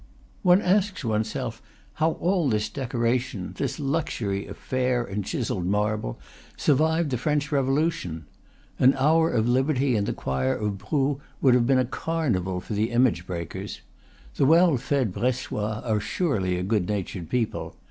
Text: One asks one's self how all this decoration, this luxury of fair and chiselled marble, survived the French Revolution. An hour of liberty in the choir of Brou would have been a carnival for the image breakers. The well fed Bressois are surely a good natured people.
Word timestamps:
One 0.41 0.63
asks 0.63 1.05
one's 1.05 1.27
self 1.29 1.61
how 2.01 2.13
all 2.13 2.49
this 2.49 2.69
decoration, 2.69 3.53
this 3.59 3.79
luxury 3.79 4.47
of 4.47 4.57
fair 4.57 5.03
and 5.03 5.23
chiselled 5.23 5.67
marble, 5.67 6.19
survived 6.57 7.11
the 7.11 7.19
French 7.19 7.51
Revolution. 7.51 8.25
An 8.79 8.95
hour 8.95 9.29
of 9.29 9.47
liberty 9.47 9.95
in 9.95 10.05
the 10.05 10.13
choir 10.13 10.55
of 10.55 10.79
Brou 10.79 11.21
would 11.39 11.53
have 11.53 11.67
been 11.67 11.77
a 11.77 11.85
carnival 11.85 12.59
for 12.59 12.73
the 12.73 12.89
image 12.89 13.27
breakers. 13.27 13.81
The 14.37 14.45
well 14.47 14.75
fed 14.77 15.13
Bressois 15.13 15.83
are 15.85 15.99
surely 15.99 16.57
a 16.57 16.63
good 16.63 16.87
natured 16.87 17.29
people. 17.29 17.75